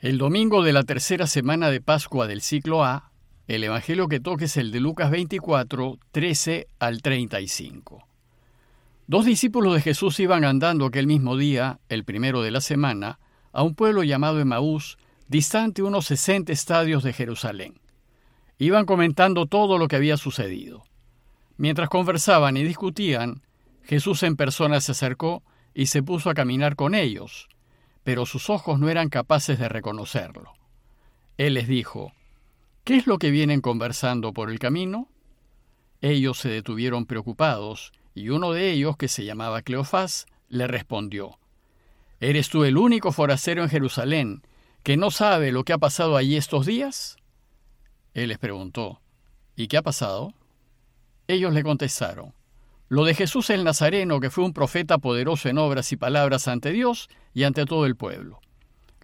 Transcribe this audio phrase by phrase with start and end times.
[0.00, 3.12] El domingo de la tercera semana de Pascua del ciclo A,
[3.48, 8.08] el Evangelio que toque es el de Lucas 24, 13 al 35.
[9.06, 13.18] Dos discípulos de Jesús iban andando aquel mismo día, el primero de la semana,
[13.52, 14.96] a un pueblo llamado Emaús,
[15.28, 17.74] distante unos 60 estadios de Jerusalén.
[18.56, 20.82] Iban comentando todo lo que había sucedido.
[21.58, 23.42] Mientras conversaban y discutían,
[23.82, 25.42] Jesús en persona se acercó
[25.74, 27.50] y se puso a caminar con ellos
[28.04, 30.52] pero sus ojos no eran capaces de reconocerlo.
[31.36, 32.12] Él les dijo,
[32.84, 35.08] ¿Qué es lo que vienen conversando por el camino?
[36.00, 41.38] Ellos se detuvieron preocupados, y uno de ellos, que se llamaba Cleofás, le respondió,
[42.20, 44.42] ¿Eres tú el único forastero en Jerusalén
[44.82, 47.16] que no sabe lo que ha pasado allí estos días?
[48.14, 49.00] Él les preguntó,
[49.56, 50.34] ¿y qué ha pasado?
[51.28, 52.34] Ellos le contestaron,
[52.90, 56.72] lo de Jesús el Nazareno, que fue un profeta poderoso en obras y palabras ante
[56.72, 58.40] Dios y ante todo el pueblo.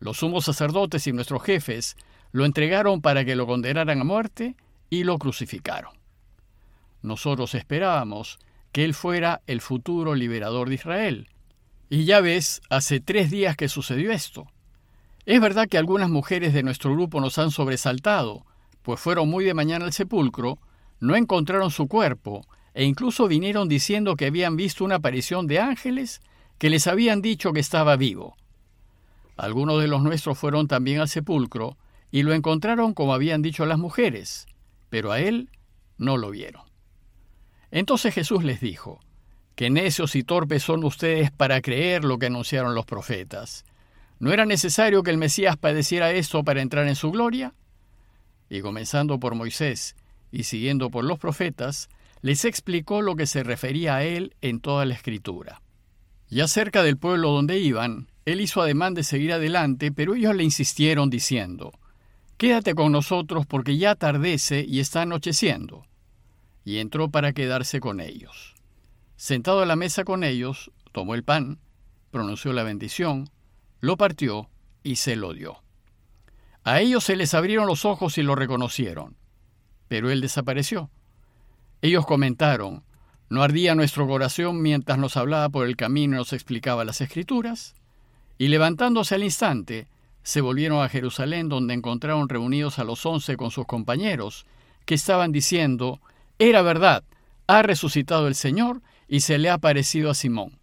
[0.00, 1.96] Los sumos sacerdotes y nuestros jefes
[2.32, 4.56] lo entregaron para que lo condenaran a muerte
[4.90, 5.92] y lo crucificaron.
[7.02, 8.40] Nosotros esperábamos
[8.72, 11.28] que él fuera el futuro liberador de Israel.
[11.88, 14.48] Y ya ves, hace tres días que sucedió esto.
[15.26, 18.44] Es verdad que algunas mujeres de nuestro grupo nos han sobresaltado,
[18.82, 20.58] pues fueron muy de mañana al sepulcro,
[20.98, 22.44] no encontraron su cuerpo
[22.76, 26.20] e incluso vinieron diciendo que habían visto una aparición de ángeles
[26.58, 28.36] que les habían dicho que estaba vivo.
[29.38, 31.78] Algunos de los nuestros fueron también al sepulcro
[32.10, 34.46] y lo encontraron como habían dicho las mujeres,
[34.90, 35.48] pero a él
[35.96, 36.64] no lo vieron.
[37.70, 39.00] Entonces Jesús les dijo,
[39.54, 43.64] que necios y torpes son ustedes para creer lo que anunciaron los profetas.
[44.18, 47.54] ¿No era necesario que el Mesías padeciera esto para entrar en su gloria?
[48.50, 49.96] Y comenzando por Moisés
[50.30, 51.88] y siguiendo por los profetas,
[52.26, 55.62] les explicó lo que se refería a él en toda la escritura.
[56.28, 60.42] Ya cerca del pueblo donde iban, él hizo ademán de seguir adelante, pero ellos le
[60.42, 61.70] insistieron diciendo,
[62.36, 65.86] Quédate con nosotros porque ya atardece y está anocheciendo.
[66.64, 68.56] Y entró para quedarse con ellos.
[69.14, 71.60] Sentado a la mesa con ellos, tomó el pan,
[72.10, 73.30] pronunció la bendición,
[73.78, 74.50] lo partió
[74.82, 75.62] y se lo dio.
[76.64, 79.16] A ellos se les abrieron los ojos y lo reconocieron,
[79.86, 80.90] pero él desapareció.
[81.82, 82.82] Ellos comentaron,
[83.28, 87.74] ¿no ardía nuestro corazón mientras nos hablaba por el camino y nos explicaba las escrituras?
[88.38, 89.88] Y levantándose al instante,
[90.22, 94.46] se volvieron a Jerusalén donde encontraron reunidos a los once con sus compañeros,
[94.84, 96.00] que estaban diciendo,
[96.38, 97.04] era verdad,
[97.46, 100.58] ha resucitado el Señor y se le ha aparecido a Simón.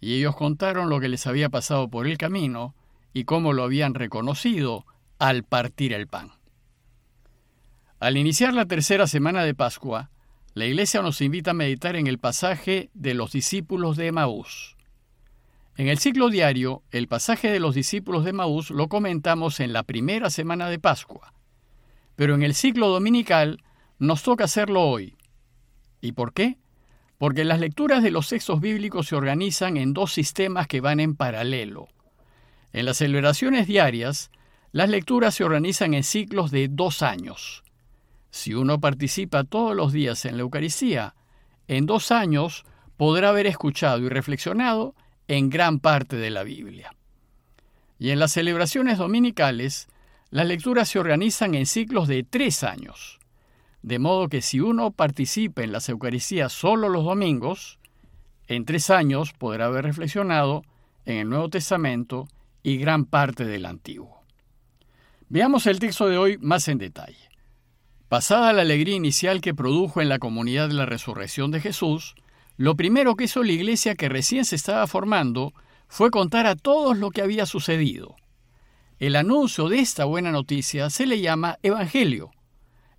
[0.00, 2.74] Y ellos contaron lo que les había pasado por el camino
[3.12, 4.84] y cómo lo habían reconocido
[5.18, 6.32] al partir el pan.
[7.98, 10.10] Al iniciar la tercera semana de Pascua,
[10.56, 14.74] la Iglesia nos invita a meditar en el pasaje de los discípulos de Emaús.
[15.76, 19.82] En el ciclo diario, el pasaje de los discípulos de Emaús lo comentamos en la
[19.82, 21.34] primera semana de Pascua,
[22.14, 23.62] pero en el ciclo dominical
[23.98, 25.18] nos toca hacerlo hoy.
[26.00, 26.56] ¿Y por qué?
[27.18, 31.16] Porque las lecturas de los textos bíblicos se organizan en dos sistemas que van en
[31.16, 31.88] paralelo.
[32.72, 34.30] En las celebraciones diarias,
[34.72, 37.62] las lecturas se organizan en ciclos de dos años.
[38.36, 41.14] Si uno participa todos los días en la Eucaristía,
[41.68, 42.66] en dos años
[42.98, 44.94] podrá haber escuchado y reflexionado
[45.26, 46.94] en gran parte de la Biblia.
[47.98, 49.88] Y en las celebraciones dominicales,
[50.28, 53.20] las lecturas se organizan en ciclos de tres años,
[53.80, 57.78] de modo que si uno participa en las Eucaristías solo los domingos,
[58.48, 60.62] en tres años podrá haber reflexionado
[61.06, 62.28] en el Nuevo Testamento
[62.62, 64.20] y gran parte del Antiguo.
[65.30, 67.35] Veamos el texto de hoy más en detalle.
[68.08, 72.14] Pasada la alegría inicial que produjo en la comunidad la resurrección de Jesús,
[72.56, 75.52] lo primero que hizo la iglesia que recién se estaba formando
[75.88, 78.14] fue contar a todos lo que había sucedido.
[79.00, 82.30] El anuncio de esta buena noticia se le llama Evangelio,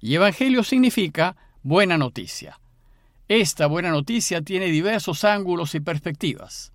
[0.02, 2.60] y Evangelio significa buena noticia.
[3.30, 6.74] Esta buena noticia tiene diversos ángulos y perspectivas.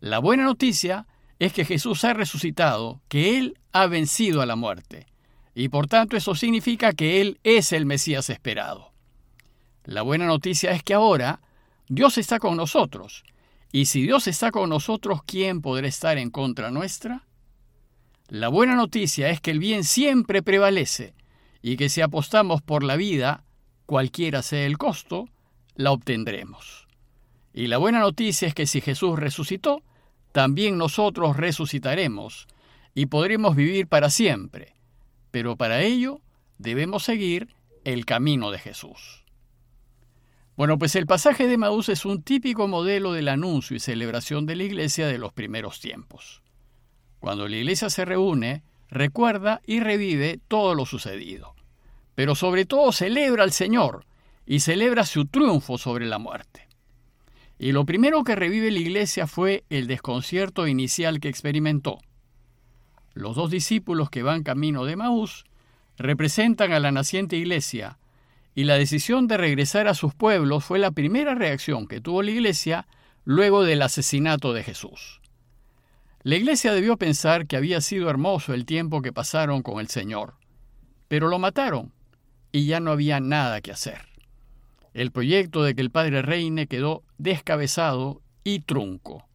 [0.00, 1.06] La buena noticia
[1.38, 5.06] es que Jesús ha resucitado, que Él ha vencido a la muerte
[5.58, 8.92] y por tanto eso significa que Él es el Mesías esperado.
[9.84, 11.40] La buena noticia es que ahora
[11.88, 13.24] Dios está con nosotros,
[13.72, 17.24] y si Dios está con nosotros, ¿quién podrá estar en contra nuestra?
[18.28, 21.14] La buena noticia es que el bien siempre prevalece,
[21.62, 23.42] y que si apostamos por la vida,
[23.86, 25.30] cualquiera sea el costo,
[25.74, 26.86] la obtendremos.
[27.54, 29.82] Y la buena noticia es que si Jesús resucitó,
[30.32, 32.46] también nosotros resucitaremos,
[32.94, 34.75] y podremos vivir para siempre
[35.36, 36.22] pero para ello
[36.56, 37.54] debemos seguir
[37.84, 39.22] el camino de Jesús.
[40.56, 44.56] Bueno, pues el pasaje de Maús es un típico modelo del anuncio y celebración de
[44.56, 46.40] la iglesia de los primeros tiempos.
[47.20, 51.54] Cuando la iglesia se reúne, recuerda y revive todo lo sucedido.
[52.14, 54.06] Pero sobre todo celebra al Señor
[54.46, 56.66] y celebra su triunfo sobre la muerte.
[57.58, 61.98] Y lo primero que revive la iglesia fue el desconcierto inicial que experimentó.
[63.16, 65.46] Los dos discípulos que van camino de Maús
[65.96, 67.98] representan a la naciente iglesia,
[68.54, 72.32] y la decisión de regresar a sus pueblos fue la primera reacción que tuvo la
[72.32, 72.86] iglesia
[73.24, 75.22] luego del asesinato de Jesús.
[76.24, 80.34] La iglesia debió pensar que había sido hermoso el tiempo que pasaron con el Señor,
[81.08, 81.94] pero lo mataron
[82.52, 84.02] y ya no había nada que hacer.
[84.92, 89.26] El proyecto de que el Padre reine quedó descabezado y trunco.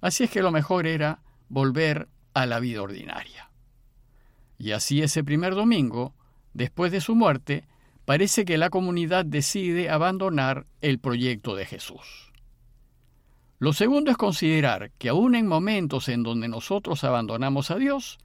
[0.00, 1.20] Así es que lo mejor era
[1.50, 3.50] volver a la vida ordinaria.
[4.58, 6.14] Y así ese primer domingo,
[6.52, 7.66] después de su muerte,
[8.04, 12.32] parece que la comunidad decide abandonar el proyecto de Jesús.
[13.58, 18.18] Lo segundo es considerar que aun en momentos en donde nosotros abandonamos a Dios,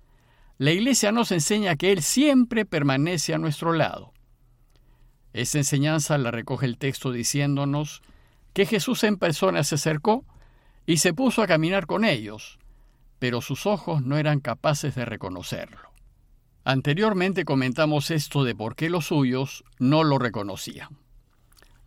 [0.57, 4.11] la Iglesia nos enseña que Él siempre permanece a nuestro lado.
[5.31, 8.01] Esa enseñanza la recoge el texto diciéndonos
[8.53, 10.25] que Jesús en persona se acercó
[10.85, 12.59] y se puso a caminar con ellos,
[13.19, 15.89] pero sus ojos no eran capaces de reconocerlo.
[16.63, 20.97] Anteriormente comentamos esto de por qué los suyos no lo reconocían.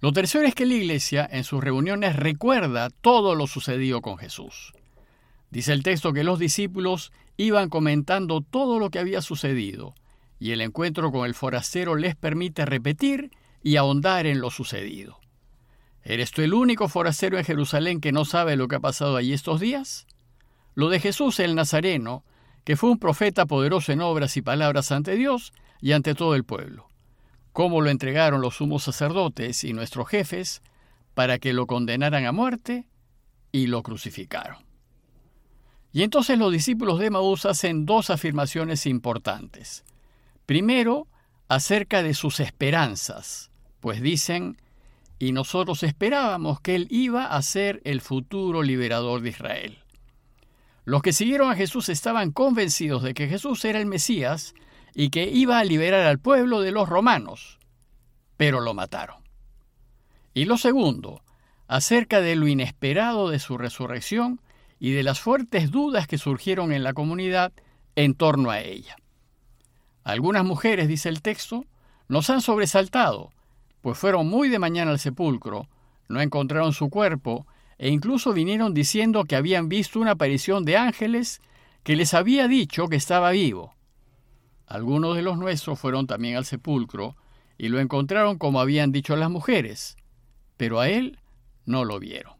[0.00, 4.72] Lo tercero es que la iglesia en sus reuniones recuerda todo lo sucedido con Jesús.
[5.50, 9.94] Dice el texto que los discípulos iban comentando todo lo que había sucedido,
[10.40, 13.30] y el encuentro con el forastero les permite repetir
[13.62, 15.20] y ahondar en lo sucedido.
[16.02, 19.32] ¿Eres tú el único forastero en Jerusalén que no sabe lo que ha pasado allí
[19.32, 20.06] estos días?
[20.74, 22.24] Lo de Jesús el Nazareno,
[22.64, 26.44] que fue un profeta poderoso en obras y palabras ante Dios y ante todo el
[26.44, 26.88] pueblo.
[27.52, 30.62] Cómo lo entregaron los sumos sacerdotes y nuestros jefes
[31.14, 32.86] para que lo condenaran a muerte
[33.50, 34.64] y lo crucificaron.
[35.92, 39.84] Y entonces los discípulos de Maús hacen dos afirmaciones importantes.
[40.46, 41.06] Primero,
[41.48, 44.56] acerca de sus esperanzas, pues dicen,
[45.18, 49.81] y nosotros esperábamos que Él iba a ser el futuro liberador de Israel.
[50.84, 54.54] Los que siguieron a Jesús estaban convencidos de que Jesús era el Mesías
[54.94, 57.58] y que iba a liberar al pueblo de los romanos,
[58.36, 59.22] pero lo mataron.
[60.34, 61.22] Y lo segundo,
[61.68, 64.40] acerca de lo inesperado de su resurrección
[64.78, 67.52] y de las fuertes dudas que surgieron en la comunidad
[67.94, 68.96] en torno a ella.
[70.02, 71.64] Algunas mujeres, dice el texto,
[72.08, 73.30] nos han sobresaltado,
[73.80, 75.68] pues fueron muy de mañana al sepulcro,
[76.08, 77.46] no encontraron su cuerpo
[77.82, 81.42] e incluso vinieron diciendo que habían visto una aparición de ángeles
[81.82, 83.74] que les había dicho que estaba vivo.
[84.68, 87.16] Algunos de los nuestros fueron también al sepulcro
[87.58, 89.96] y lo encontraron como habían dicho las mujeres,
[90.56, 91.18] pero a él
[91.66, 92.34] no lo vieron.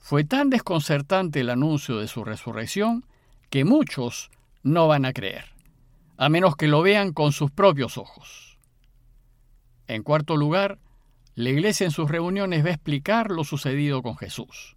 [0.00, 3.04] Fue tan desconcertante el anuncio de su resurrección
[3.50, 4.30] que muchos
[4.62, 5.44] no van a creer,
[6.16, 8.56] a menos que lo vean con sus propios ojos.
[9.88, 10.78] En cuarto lugar,
[11.34, 14.76] la Iglesia en sus reuniones va a explicar lo sucedido con Jesús.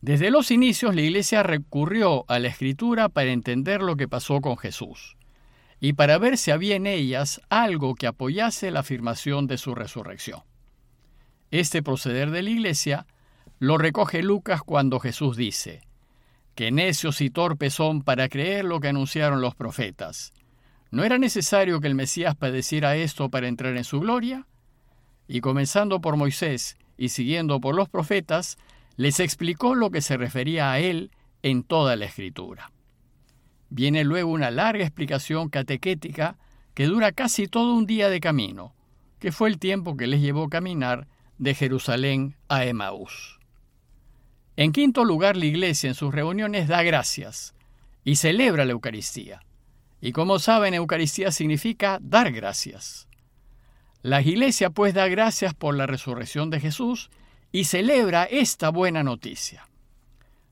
[0.00, 4.56] Desde los inicios la Iglesia recurrió a la Escritura para entender lo que pasó con
[4.56, 5.16] Jesús
[5.80, 10.42] y para ver si había en ellas algo que apoyase la afirmación de su resurrección.
[11.50, 13.06] Este proceder de la Iglesia
[13.58, 15.82] lo recoge Lucas cuando Jesús dice,
[16.54, 20.32] que necios y torpes son para creer lo que anunciaron los profetas.
[20.90, 24.46] ¿No era necesario que el Mesías padeciera esto para entrar en su gloria?
[25.28, 28.58] Y comenzando por Moisés y siguiendo por los profetas,
[28.96, 32.72] les explicó lo que se refería a él en toda la escritura.
[33.70, 36.36] Viene luego una larga explicación catequética
[36.74, 38.74] que dura casi todo un día de camino,
[39.18, 41.06] que fue el tiempo que les llevó caminar
[41.36, 43.38] de Jerusalén a Emaús.
[44.56, 47.54] En quinto lugar, la iglesia en sus reuniones da gracias
[48.04, 49.42] y celebra la Eucaristía.
[50.00, 53.07] Y como saben, Eucaristía significa dar gracias.
[54.02, 57.10] La iglesia pues da gracias por la resurrección de Jesús
[57.50, 59.68] y celebra esta buena noticia.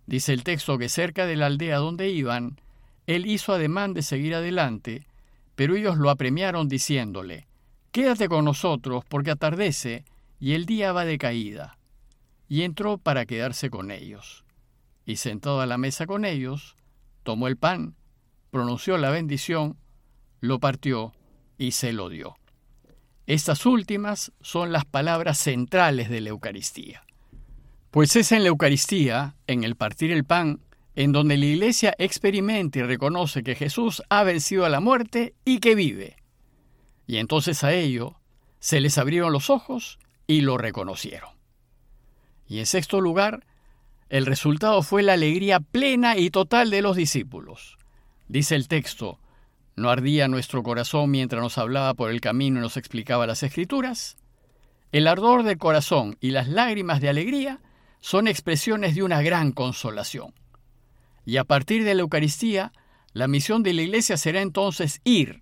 [0.07, 2.61] Dice el texto que cerca de la aldea donde iban,
[3.07, 5.07] él hizo ademán de seguir adelante,
[5.55, 7.47] pero ellos lo apremiaron diciéndole,
[7.93, 10.05] Quédate con nosotros porque atardece
[10.41, 11.79] y el día va de caída.
[12.49, 14.45] Y entró para quedarse con ellos.
[15.07, 16.77] Y sentado a la mesa con ellos,
[17.23, 17.95] tomó el pan,
[18.51, 19.77] pronunció la bendición,
[20.41, 21.13] lo partió
[21.59, 22.37] y se lo dio.
[23.27, 27.05] Estas últimas son las palabras centrales de la Eucaristía.
[27.91, 30.61] Pues es en la Eucaristía, en el partir el pan,
[30.95, 35.59] en donde la Iglesia experimenta y reconoce que Jesús ha vencido a la muerte y
[35.59, 36.17] que vive.
[37.09, 38.21] Y entonces a ello
[38.61, 41.31] se les abrieron los ojos y lo reconocieron.
[42.49, 43.45] Y en sexto lugar,
[44.09, 47.77] el resultado fue la alegría plena y total de los discípulos.
[48.29, 49.19] Dice el texto,
[49.77, 54.17] ¿no ardía nuestro corazón mientras nos hablaba por el camino y nos explicaba las escrituras?
[54.91, 57.61] El ardor del corazón y las lágrimas de alegría
[58.01, 60.33] son expresiones de una gran consolación.
[61.27, 62.73] Y a partir de la Eucaristía,
[63.13, 65.41] la misión de la Iglesia será entonces ir,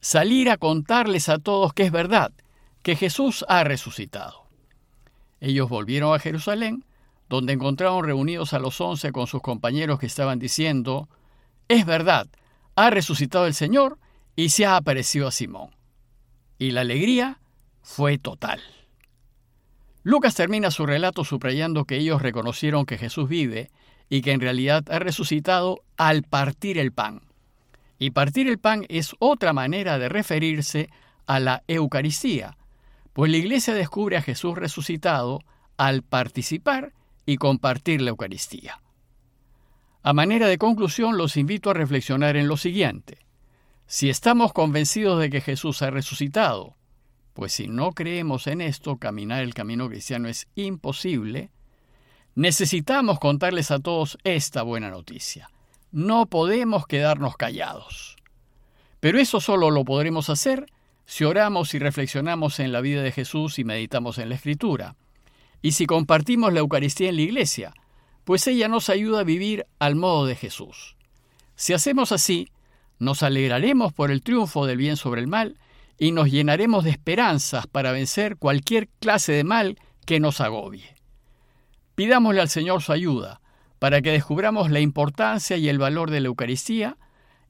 [0.00, 2.32] salir a contarles a todos que es verdad,
[2.82, 4.46] que Jesús ha resucitado.
[5.40, 6.84] Ellos volvieron a Jerusalén,
[7.28, 11.08] donde encontraron reunidos a los once con sus compañeros que estaban diciendo,
[11.68, 12.28] es verdad,
[12.76, 13.98] ha resucitado el Señor
[14.36, 15.70] y se ha aparecido a Simón.
[16.58, 17.40] Y la alegría
[17.82, 18.60] fue total.
[20.04, 23.70] Lucas termina su relato subrayando que ellos reconocieron que Jesús vive
[24.08, 27.22] y que en realidad ha resucitado al partir el pan.
[27.98, 30.90] Y partir el pan es otra manera de referirse
[31.26, 32.56] a la Eucaristía,
[33.12, 35.40] pues la Iglesia descubre a Jesús resucitado
[35.76, 36.92] al participar
[37.26, 38.80] y compartir la Eucaristía.
[40.04, 43.18] A manera de conclusión, los invito a reflexionar en lo siguiente.
[43.86, 46.74] Si estamos convencidos de que Jesús ha resucitado,
[47.34, 51.50] pues si no creemos en esto, caminar el camino cristiano es imposible,
[52.34, 55.50] necesitamos contarles a todos esta buena noticia.
[55.92, 58.16] No podemos quedarnos callados.
[58.98, 60.66] Pero eso solo lo podremos hacer
[61.04, 64.96] si oramos y reflexionamos en la vida de Jesús y meditamos en la Escritura,
[65.60, 67.74] y si compartimos la Eucaristía en la iglesia,
[68.24, 70.96] pues ella nos ayuda a vivir al modo de Jesús.
[71.54, 72.48] Si hacemos así,
[72.98, 75.56] nos alegraremos por el triunfo del bien sobre el mal
[75.98, 80.94] y nos llenaremos de esperanzas para vencer cualquier clase de mal que nos agobie.
[81.94, 83.40] Pidámosle al Señor su ayuda
[83.78, 86.96] para que descubramos la importancia y el valor de la Eucaristía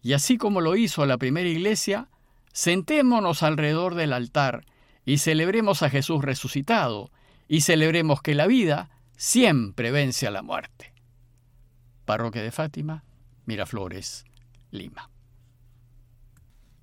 [0.03, 2.09] y así como lo hizo la primera iglesia,
[2.53, 4.65] sentémonos alrededor del altar
[5.05, 7.11] y celebremos a Jesús resucitado
[7.49, 8.91] y celebremos que la vida
[9.23, 10.93] siempre vence a la muerte.
[12.05, 13.05] Parroquia de Fátima,
[13.47, 14.25] Miraflores,
[14.73, 15.12] Lima.